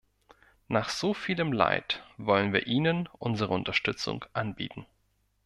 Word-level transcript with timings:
Nach 0.67 0.89
so 0.89 1.13
vielem 1.13 1.51
Leid 1.53 2.03
wollen 2.17 2.53
wir 2.53 2.65
Ihnen 2.65 3.07
unsere 3.19 3.53
Unterstützung 3.53 4.25
anbieten. 4.33 4.87